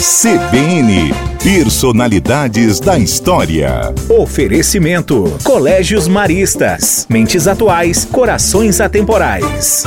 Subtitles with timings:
[0.00, 1.12] CBN
[1.42, 3.92] Personalidades da História.
[4.08, 7.04] Oferecimento: Colégios Maristas.
[7.10, 9.82] Mentes atuais, corações atemporais.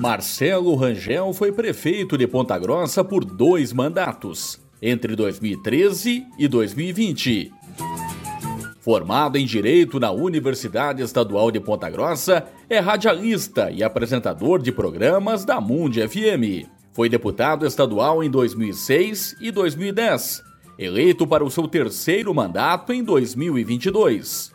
[0.00, 7.52] Marcelo Rangel foi prefeito de Ponta Grossa por dois mandatos, entre 2013 e 2020.
[8.82, 15.44] Formado em Direito na Universidade Estadual de Ponta Grossa, é radialista e apresentador de programas
[15.44, 16.68] da Mundi FM.
[16.92, 20.42] Foi deputado estadual em 2006 e 2010,
[20.76, 24.50] eleito para o seu terceiro mandato em 2022.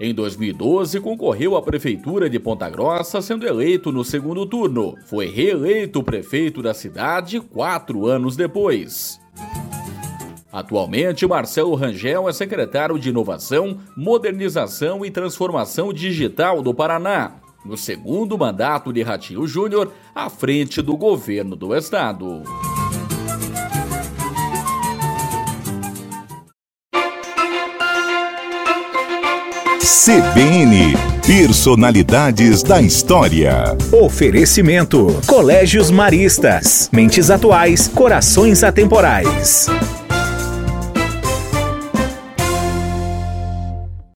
[0.00, 4.94] Em 2012, concorreu à Prefeitura de Ponta Grossa, sendo eleito no segundo turno.
[5.04, 9.20] Foi reeleito prefeito da cidade quatro anos depois.
[10.52, 17.32] Atualmente, Marcelo Rangel é secretário de Inovação, Modernização e Transformação Digital do Paraná,
[17.64, 22.42] no segundo mandato de Ratinho Júnior à frente do governo do estado.
[30.06, 30.94] CBN
[31.26, 33.76] Personalidades da História.
[33.92, 36.88] Oferecimento: Colégios Maristas.
[36.92, 39.66] Mentes atuais, corações atemporais.